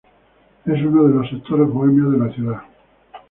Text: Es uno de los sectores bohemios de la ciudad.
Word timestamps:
Es 0.65 0.81
uno 0.81 1.03
de 1.03 1.13
los 1.13 1.29
sectores 1.29 1.69
bohemios 1.69 2.13
de 2.13 2.25
la 2.25 2.33
ciudad. 2.33 2.63